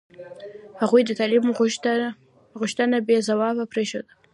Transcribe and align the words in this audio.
هغوی 0.81 1.01
د 1.05 1.11
تعلیم 1.19 1.43
غوښتنه 2.59 2.97
بې 3.07 3.17
ځوابه 3.27 3.63
پرېښوده. 3.71 4.11